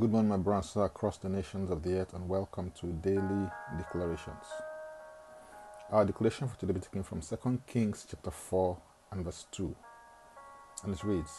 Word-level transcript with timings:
Good 0.00 0.10
morning, 0.10 0.30
my 0.30 0.38
brothers 0.38 0.74
across 0.76 1.18
the 1.18 1.28
nations 1.28 1.70
of 1.70 1.82
the 1.82 1.98
earth, 1.98 2.14
and 2.14 2.26
welcome 2.26 2.72
to 2.80 2.86
Daily 2.86 3.50
Declarations. 3.76 4.46
Our 5.90 6.06
declaration 6.06 6.48
for 6.48 6.58
today 6.58 6.78
is 6.78 6.84
taken 6.84 7.02
from 7.02 7.20
2 7.20 7.60
Kings 7.66 8.06
chapter 8.08 8.30
4 8.30 8.78
and 9.10 9.22
verse 9.22 9.44
2. 9.52 9.76
And 10.84 10.94
it 10.94 11.04
reads 11.04 11.30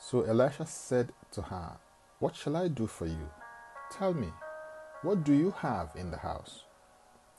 So 0.00 0.22
Elisha 0.22 0.66
said 0.66 1.12
to 1.30 1.42
her, 1.42 1.76
What 2.18 2.34
shall 2.34 2.56
I 2.56 2.66
do 2.66 2.88
for 2.88 3.06
you? 3.06 3.30
Tell 3.92 4.14
me, 4.14 4.32
what 5.02 5.22
do 5.22 5.32
you 5.32 5.52
have 5.58 5.92
in 5.94 6.10
the 6.10 6.18
house? 6.18 6.64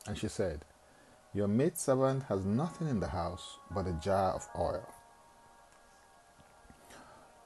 And 0.08 0.18
she 0.18 0.30
said, 0.30 0.64
Your 1.34 1.50
maidservant 1.50 2.24
has 2.30 2.46
nothing 2.46 2.88
in 2.88 3.02
the 3.02 3.10
house 3.10 3.58
but 3.70 3.86
a 3.86 4.00
jar 4.02 4.32
of 4.32 4.48
oil. 4.58 4.88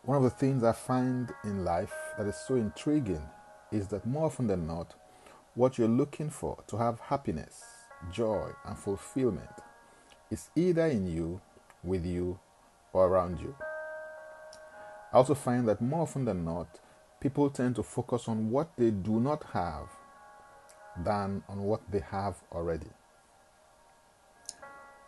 One 0.03 0.17
of 0.17 0.23
the 0.23 0.29
things 0.29 0.63
I 0.63 0.73
find 0.73 1.33
in 1.43 1.65
life 1.65 2.06
that 2.17 2.27
is 2.27 2.35
so 2.35 2.55
intriguing 2.55 3.21
is 3.71 3.87
that 3.87 4.05
more 4.05 4.25
often 4.25 4.47
than 4.47 4.65
not, 4.65 4.95
what 5.55 5.77
you're 5.77 5.87
looking 5.87 6.29
for 6.29 6.63
to 6.67 6.77
have 6.77 6.99
happiness, 6.99 7.63
joy, 8.11 8.49
and 8.65 8.77
fulfillment 8.77 9.49
is 10.31 10.49
either 10.55 10.85
in 10.85 11.07
you, 11.07 11.41
with 11.83 12.05
you, 12.05 12.39
or 12.93 13.07
around 13.07 13.39
you. 13.39 13.55
I 15.13 15.17
also 15.17 15.35
find 15.35 15.67
that 15.67 15.81
more 15.81 16.01
often 16.01 16.25
than 16.25 16.43
not, 16.43 16.79
people 17.19 17.49
tend 17.49 17.75
to 17.75 17.83
focus 17.83 18.27
on 18.27 18.49
what 18.51 18.69
they 18.77 18.91
do 18.91 19.19
not 19.19 19.43
have 19.53 19.89
than 21.03 21.43
on 21.47 21.63
what 21.63 21.81
they 21.91 21.99
have 21.99 22.35
already. 22.51 22.89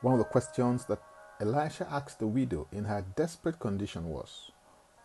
One 0.02 0.14
of 0.14 0.20
the 0.20 0.26
questions 0.26 0.86
that 0.86 1.02
Elisha 1.42 1.88
asked 1.90 2.20
the 2.20 2.28
widow 2.28 2.68
in 2.72 2.86
her 2.86 3.06
desperate 3.16 3.60
condition 3.60 4.06
was, 4.10 4.52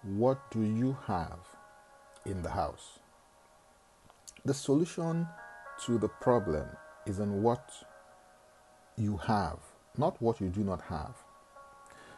what 0.03 0.51
do 0.51 0.63
you 0.63 0.97
have 1.07 1.39
in 2.27 2.43
the 2.43 2.51
house? 2.51 2.99
The 4.45 4.55
solution 4.55 5.27
to 5.87 5.99
the 5.99 6.09
problem 6.09 6.67
is 7.07 7.19
in 7.19 7.43
what 7.43 7.73
you 8.97 9.17
have, 9.17 9.59
not 9.97 10.21
what 10.21 10.41
you 10.41 10.49
do 10.49 10.63
not 10.63 10.83
have. 10.83 11.17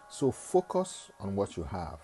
So 0.08 0.30
focus 0.30 1.10
on 1.20 1.34
what 1.36 1.56
you 1.56 1.64
have. 1.64 1.98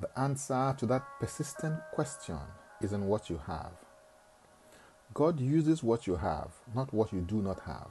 The 0.00 0.10
answer 0.18 0.74
to 0.78 0.86
that 0.86 1.04
persistent 1.20 1.78
question 1.92 2.38
is 2.80 2.92
in 2.92 3.06
what 3.06 3.30
you 3.30 3.40
have. 3.46 3.72
God 5.14 5.40
uses 5.40 5.82
what 5.82 6.06
you 6.06 6.16
have, 6.16 6.50
not 6.74 6.92
what 6.92 7.12
you 7.12 7.20
do 7.20 7.36
not 7.42 7.60
have. 7.60 7.90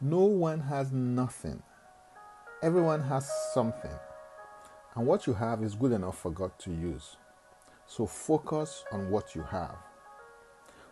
No 0.00 0.24
one 0.24 0.60
has 0.60 0.92
nothing. 0.92 1.62
Everyone 2.62 3.02
has 3.02 3.30
something. 3.54 3.98
And 4.94 5.06
what 5.06 5.26
you 5.26 5.34
have 5.34 5.62
is 5.62 5.74
good 5.74 5.92
enough 5.92 6.18
for 6.18 6.30
God 6.30 6.52
to 6.60 6.70
use. 6.70 7.16
So 7.86 8.06
focus 8.06 8.84
on 8.92 9.10
what 9.10 9.34
you 9.34 9.42
have. 9.42 9.76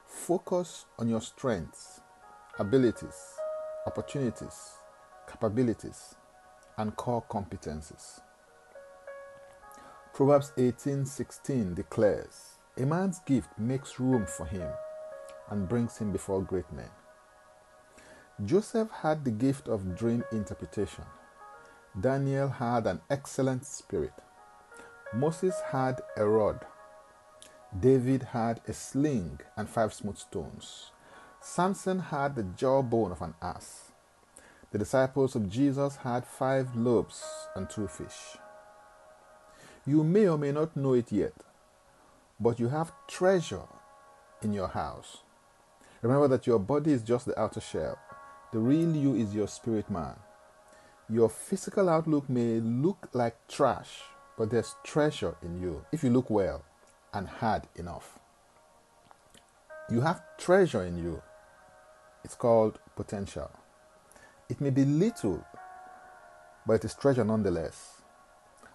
Focus 0.04 0.86
on 0.98 1.08
your 1.08 1.20
strengths, 1.20 2.00
abilities, 2.58 3.34
opportunities, 3.86 4.78
capabilities, 5.30 6.14
and 6.78 6.94
core 6.96 7.24
competencies. 7.28 8.20
Proverbs 10.12 10.52
18:16 10.56 11.74
declares, 11.74 12.58
"A 12.76 12.86
man's 12.86 13.18
gift 13.20 13.58
makes 13.58 14.00
room 14.00 14.26
for 14.26 14.46
him 14.46 14.72
and 15.48 15.68
brings 15.68 15.98
him 15.98 16.12
before 16.12 16.42
great 16.42 16.70
men." 16.72 16.90
Joseph 18.44 18.90
had 18.90 19.24
the 19.24 19.30
gift 19.30 19.68
of 19.68 19.94
dream 19.94 20.24
interpretation. 20.30 21.04
Daniel 21.98 22.48
had 22.48 22.86
an 22.86 23.00
excellent 23.08 23.64
spirit. 23.64 24.12
Moses 25.14 25.54
had 25.72 26.02
a 26.18 26.26
rod. 26.26 26.60
David 27.78 28.22
had 28.32 28.60
a 28.68 28.74
sling 28.74 29.40
and 29.56 29.66
five 29.66 29.94
smooth 29.94 30.18
stones. 30.18 30.90
Samson 31.40 32.00
had 32.00 32.36
the 32.36 32.42
jawbone 32.42 33.12
of 33.12 33.22
an 33.22 33.34
ass. 33.40 33.92
The 34.72 34.78
disciples 34.78 35.34
of 35.34 35.48
Jesus 35.48 35.96
had 35.96 36.26
five 36.26 36.76
loaves 36.76 37.24
and 37.54 37.70
two 37.70 37.88
fish. 37.88 38.36
You 39.86 40.04
may 40.04 40.28
or 40.28 40.36
may 40.36 40.52
not 40.52 40.76
know 40.76 40.92
it 40.92 41.10
yet, 41.10 41.34
but 42.38 42.60
you 42.60 42.68
have 42.68 42.92
treasure 43.08 43.68
in 44.42 44.52
your 44.52 44.68
house. 44.68 45.18
Remember 46.02 46.28
that 46.28 46.46
your 46.46 46.58
body 46.58 46.92
is 46.92 47.02
just 47.02 47.24
the 47.24 47.40
outer 47.40 47.60
shell. 47.60 47.98
The 48.52 48.58
real 48.58 48.94
you 48.94 49.14
is 49.14 49.34
your 49.34 49.48
spirit 49.48 49.88
man. 49.88 50.16
Your 51.08 51.28
physical 51.28 51.88
outlook 51.88 52.28
may 52.28 52.58
look 52.58 53.08
like 53.12 53.46
trash, 53.46 54.02
but 54.36 54.50
there's 54.50 54.74
treasure 54.82 55.36
in 55.40 55.60
you 55.60 55.84
if 55.92 56.02
you 56.02 56.10
look 56.10 56.30
well 56.30 56.64
and 57.14 57.28
hard 57.28 57.62
enough. 57.76 58.18
You 59.88 60.00
have 60.00 60.20
treasure 60.36 60.82
in 60.82 60.98
you. 60.98 61.22
It's 62.24 62.34
called 62.34 62.80
potential. 62.96 63.50
It 64.48 64.60
may 64.60 64.70
be 64.70 64.84
little, 64.84 65.44
but 66.66 66.74
it 66.74 66.84
is 66.84 66.94
treasure 66.94 67.24
nonetheless. 67.24 68.02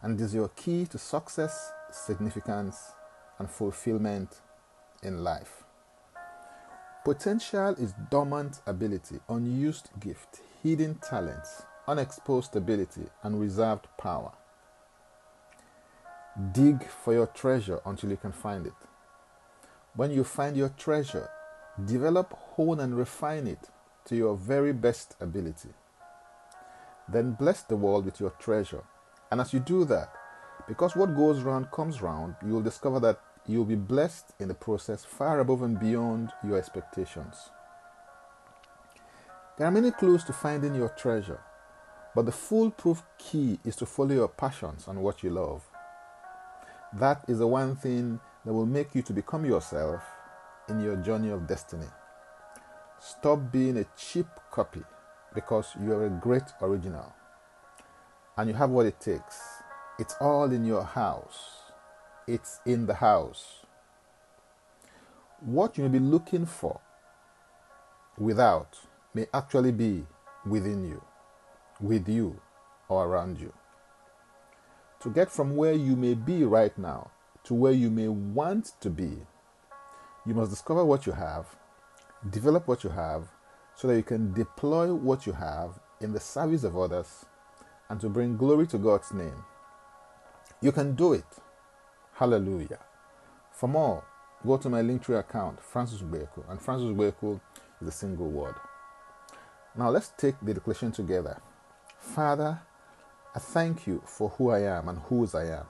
And 0.02 0.18
it 0.18 0.24
is 0.24 0.34
your 0.34 0.48
key 0.50 0.86
to 0.86 0.98
success, 0.98 1.74
significance, 1.92 2.94
and 3.40 3.50
fulfillment 3.50 4.40
in 5.04 5.22
life. 5.22 5.64
Potential 7.04 7.76
is 7.78 7.94
dormant 8.10 8.62
ability, 8.66 9.20
unused 9.28 9.90
gift, 10.00 10.40
hidden 10.64 10.96
talents, 10.96 11.64
unexposed 11.88 12.56
ability, 12.56 13.08
and 13.24 13.40
reserved 13.40 13.88
power. 13.98 14.32
Dig 16.52 16.88
for 16.88 17.14
your 17.14 17.28
treasure 17.28 17.82
until 17.86 18.10
you 18.10 18.18
can 18.18 18.32
find 18.32 18.66
it. 18.66 18.74
When 19.96 20.12
you 20.12 20.24
find 20.24 20.56
your 20.56 20.70
treasure, 20.70 21.30
develop, 21.86 22.34
hone, 22.34 22.80
and 22.80 22.98
refine 22.98 23.48
it 23.48 23.70
to 24.06 24.16
your 24.16 24.36
very 24.36 24.74
best 24.74 25.16
ability. 25.20 25.70
Then 27.08 27.34
bless 27.34 27.64
the 27.64 27.76
world 27.76 28.06
with 28.06 28.20
your 28.20 28.32
treasure. 28.32 28.84
And 29.30 29.42
as 29.42 29.54
you 29.54 29.60
do 29.60 29.84
that, 29.86 30.14
because 30.68 30.96
what 30.96 31.16
goes 31.16 31.42
round 31.42 31.72
comes 31.72 32.02
round, 32.02 32.36
you 32.46 32.54
will 32.54 32.62
discover 32.62 33.00
that 33.02 33.20
you'll 33.48 33.66
be 33.66 33.76
blessed 33.76 34.34
in 34.40 34.48
the 34.48 34.54
process 34.54 35.04
far 35.04 35.40
above 35.40 35.62
and 35.62 35.80
beyond 35.80 36.32
your 36.46 36.58
expectations. 36.58 37.50
There 39.58 39.68
are 39.68 39.72
many 39.72 39.92
clues 39.92 40.24
to 40.26 40.34
finding 40.34 40.76
your 40.76 40.90
treasure. 40.90 41.40
But 42.14 42.26
the 42.26 42.32
foolproof 42.32 43.04
key 43.18 43.60
is 43.64 43.76
to 43.78 43.86
follow 43.86 44.14
your 44.14 44.28
passions 44.28 44.88
and 44.88 45.02
what 45.02 45.24
you 45.24 45.30
love. 45.30 45.64
That 46.94 47.24
is 47.28 47.40
the 47.40 47.48
one 47.48 47.76
thing 47.76 48.20
that 48.46 48.54
will 48.54 48.66
make 48.66 48.94
you 48.94 49.02
to 49.04 49.14
become 49.14 49.46
yourself 49.46 50.04
in 50.68 50.82
your 50.82 50.98
journey 50.98 51.30
of 51.30 51.48
destiny. 51.48 51.88
Stop 53.00 53.52
being 53.52 53.78
a 53.78 53.86
cheap 53.98 54.28
copy 54.52 54.84
because 55.34 55.70
you 55.82 55.94
are 55.94 56.06
a 56.06 56.10
great 56.10 56.44
original 56.62 57.14
and 58.38 58.50
you 58.50 58.56
have 58.56 58.70
what 58.70 58.86
it 58.86 59.00
takes. 59.00 59.40
It's 59.98 60.16
all 60.20 60.52
in 60.52 60.66
your 60.66 60.84
house. 60.84 61.72
It's 62.28 62.60
in 62.66 62.88
the 62.88 62.96
house. 62.96 63.66
What 65.40 65.78
you 65.78 65.84
may 65.86 65.98
be 65.98 66.00
looking 66.00 66.46
for 66.46 66.82
without 68.18 68.78
may 69.14 69.28
actually 69.34 69.72
be 69.72 70.06
within 70.46 70.84
you 70.84 71.02
with 71.82 72.08
you 72.08 72.40
or 72.88 73.06
around 73.06 73.40
you. 73.40 73.54
To 75.02 75.10
get 75.10 75.32
from 75.32 75.56
where 75.56 75.74
you 75.74 75.96
may 75.96 76.14
be 76.14 76.44
right 76.44 76.78
now 76.78 77.12
to 77.44 77.54
where 77.54 77.72
you 77.72 77.90
may 77.90 78.08
want 78.08 78.74
to 78.82 78.90
be, 78.90 79.18
you 80.26 80.34
must 80.34 80.52
discover 80.52 80.86
what 80.86 81.06
you 81.06 81.14
have, 81.14 81.56
develop 82.30 82.68
what 82.68 82.84
you 82.84 82.90
have, 82.90 83.28
so 83.76 83.88
that 83.88 83.96
you 83.96 84.04
can 84.04 84.34
deploy 84.34 84.94
what 84.94 85.26
you 85.26 85.34
have 85.34 85.80
in 86.02 86.14
the 86.14 86.20
service 86.20 86.64
of 86.64 86.78
others 86.78 87.26
and 87.90 88.00
to 88.00 88.10
bring 88.10 88.38
glory 88.38 88.68
to 88.68 88.78
God's 88.78 89.12
name. 89.12 89.44
You 90.62 90.72
can 90.72 90.94
do 90.94 91.14
it. 91.14 91.26
Hallelujah. 92.14 92.80
For 93.52 93.68
more, 93.68 94.04
go 94.46 94.58
to 94.58 94.70
my 94.70 94.82
Linktree 94.82 95.20
account, 95.20 95.62
Francis 95.64 96.02
Ubeku, 96.02 96.48
and 96.50 96.62
Francis 96.62 96.90
Ubeku 96.90 97.40
is 97.82 97.88
a 97.88 97.92
single 97.92 98.30
word. 98.30 98.56
Now 99.76 99.90
let's 99.90 100.10
take 100.18 100.36
the 100.42 100.54
declaration 100.54 100.92
together. 100.92 101.42
Father, 102.02 102.60
I 103.34 103.40
thank 103.40 103.86
you 103.86 104.02
for 104.06 104.30
who 104.30 104.50
I 104.50 104.62
am 104.62 104.90
and 104.90 104.98
whose 105.00 105.36
I 105.36 105.46
am. 105.46 105.66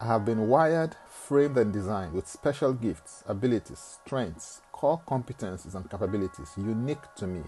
I 0.00 0.06
have 0.06 0.24
been 0.24 0.48
wired, 0.48 0.96
framed, 1.08 1.56
and 1.56 1.72
designed 1.72 2.12
with 2.12 2.28
special 2.28 2.72
gifts, 2.74 3.22
abilities, 3.26 3.78
strengths, 3.78 4.60
core 4.72 5.00
competencies, 5.08 5.76
and 5.76 5.88
capabilities 5.88 6.50
unique 6.58 7.14
to 7.16 7.28
me. 7.28 7.44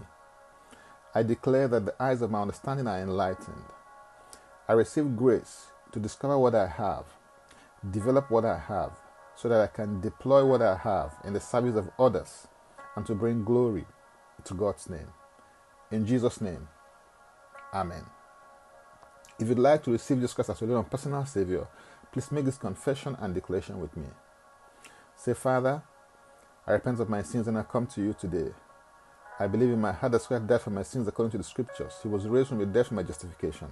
I 1.13 1.23
declare 1.23 1.67
that 1.67 1.85
the 1.85 2.01
eyes 2.01 2.21
of 2.21 2.31
my 2.31 2.41
understanding 2.41 2.87
are 2.87 2.99
enlightened. 2.99 3.65
I 4.67 4.73
receive 4.73 5.17
grace 5.17 5.67
to 5.91 5.99
discover 5.99 6.39
what 6.39 6.55
I 6.55 6.67
have, 6.67 7.03
develop 7.91 8.31
what 8.31 8.45
I 8.45 8.57
have, 8.57 8.93
so 9.35 9.49
that 9.49 9.59
I 9.59 9.67
can 9.67 9.99
deploy 9.99 10.45
what 10.45 10.61
I 10.61 10.77
have 10.77 11.15
in 11.25 11.33
the 11.33 11.41
service 11.41 11.75
of 11.75 11.91
others 11.99 12.47
and 12.95 13.05
to 13.05 13.13
bring 13.13 13.43
glory 13.43 13.85
to 14.45 14.53
God's 14.53 14.89
name. 14.89 15.11
In 15.91 16.07
Jesus' 16.07 16.41
name, 16.41 16.69
Amen. 17.73 18.05
If 19.39 19.47
you'd 19.47 19.59
like 19.59 19.83
to 19.83 19.91
receive 19.91 20.17
Jesus 20.17 20.33
Christ 20.33 20.49
as 20.49 20.61
your 20.61 20.77
own 20.77 20.85
personal 20.85 21.25
Savior, 21.25 21.67
Please 22.11 22.31
make 22.31 22.45
this 22.45 22.57
confession 22.57 23.15
and 23.19 23.33
declaration 23.33 23.79
with 23.79 23.95
me. 23.95 24.07
Say, 25.15 25.33
Father, 25.33 25.83
I 26.65 26.71
repent 26.71 26.99
of 26.99 27.09
my 27.09 27.21
sins 27.21 27.47
and 27.47 27.57
I 27.57 27.63
come 27.63 27.85
to 27.87 28.01
you 28.01 28.15
today. 28.19 28.51
I 29.39 29.47
believe 29.47 29.69
in 29.69 29.79
my 29.79 29.91
heart 29.91 30.13
that 30.13 30.23
Christ 30.23 30.47
died 30.47 30.61
for 30.61 30.71
my 30.71 30.83
sins 30.83 31.07
according 31.07 31.31
to 31.31 31.37
the 31.37 31.43
scriptures. 31.43 31.93
He 32.01 32.09
was 32.09 32.27
raised 32.27 32.49
from 32.49 32.57
the 32.57 32.65
dead 32.65 32.87
for 32.87 32.95
my 32.95 33.03
justification. 33.03 33.67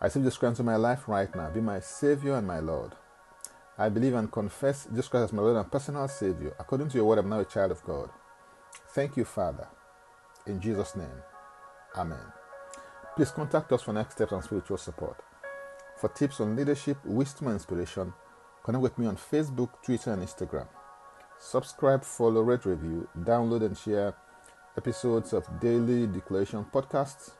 I 0.00 0.06
receive 0.06 0.22
Jesus 0.22 0.38
Christ 0.38 0.60
into 0.60 0.62
my 0.62 0.76
life 0.76 1.08
right 1.08 1.34
now. 1.34 1.50
Be 1.50 1.60
my 1.60 1.80
Savior 1.80 2.36
and 2.36 2.46
my 2.46 2.60
Lord. 2.60 2.92
I 3.76 3.90
believe 3.90 4.14
and 4.14 4.32
confess 4.32 4.86
Jesus 4.86 5.08
Christ 5.08 5.24
as 5.24 5.32
my 5.32 5.42
Lord 5.42 5.56
and 5.56 5.70
personal 5.70 6.08
Savior. 6.08 6.54
According 6.58 6.88
to 6.88 6.96
your 6.96 7.04
word, 7.04 7.18
I'm 7.18 7.28
now 7.28 7.40
a 7.40 7.44
child 7.44 7.70
of 7.70 7.84
God. 7.84 8.08
Thank 8.94 9.18
you, 9.18 9.24
Father. 9.26 9.68
In 10.46 10.58
Jesus' 10.58 10.96
name, 10.96 11.22
Amen. 11.96 12.39
Please 13.16 13.32
contact 13.32 13.72
us 13.72 13.82
for 13.82 13.92
next 13.92 14.14
steps 14.14 14.32
and 14.32 14.42
spiritual 14.42 14.76
support. 14.76 15.20
For 16.00 16.08
tips 16.08 16.40
on 16.40 16.54
leadership, 16.54 16.96
wisdom, 17.04 17.48
and 17.48 17.54
inspiration, 17.54 18.14
connect 18.62 18.82
with 18.82 18.98
me 18.98 19.06
on 19.06 19.16
Facebook, 19.16 19.70
Twitter, 19.84 20.12
and 20.12 20.22
Instagram. 20.22 20.68
Subscribe, 21.38 22.04
follow, 22.04 22.42
rate, 22.42 22.64
review, 22.64 23.08
download, 23.18 23.64
and 23.66 23.76
share 23.76 24.14
episodes 24.76 25.32
of 25.32 25.44
Daily 25.60 26.06
Declaration 26.06 26.64
podcasts 26.72 27.32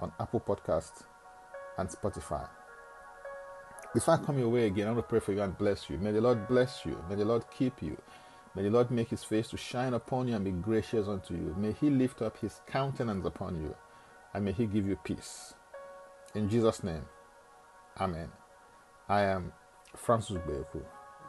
on 0.00 0.12
Apple 0.20 0.40
Podcasts 0.40 1.04
and 1.78 1.88
Spotify. 1.88 2.46
Before 3.94 4.14
I 4.14 4.18
come 4.18 4.38
your 4.38 4.50
way 4.50 4.66
again, 4.66 4.86
I 4.86 4.90
want 4.92 5.06
to 5.06 5.08
pray 5.08 5.20
for 5.20 5.32
you 5.32 5.40
and 5.40 5.56
bless 5.56 5.88
you. 5.88 5.96
May 5.96 6.12
the 6.12 6.20
Lord 6.20 6.46
bless 6.46 6.84
you. 6.84 7.02
May 7.08 7.14
the 7.14 7.24
Lord 7.24 7.44
keep 7.50 7.82
you. 7.82 7.96
May 8.54 8.64
the 8.64 8.70
Lord 8.70 8.90
make 8.90 9.08
his 9.08 9.24
face 9.24 9.48
to 9.48 9.56
shine 9.56 9.94
upon 9.94 10.28
you 10.28 10.36
and 10.36 10.44
be 10.44 10.50
gracious 10.50 11.08
unto 11.08 11.34
you. 11.34 11.54
May 11.58 11.72
he 11.72 11.88
lift 11.88 12.20
up 12.20 12.36
his 12.36 12.60
countenance 12.66 13.24
upon 13.24 13.56
you 13.56 13.74
and 14.36 14.44
may 14.44 14.52
he 14.52 14.66
give 14.66 14.86
you 14.86 14.96
peace. 15.02 15.54
In 16.34 16.50
Jesus' 16.50 16.84
name, 16.84 17.06
Amen. 17.98 18.28
I 19.08 19.22
am 19.22 19.50
Francis 19.96 20.36
Ubeku. 20.36 20.82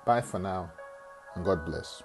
Bye 0.06 0.20
for 0.20 0.40
now 0.40 0.70
and 1.34 1.46
God 1.46 1.66
bless. 1.66 2.04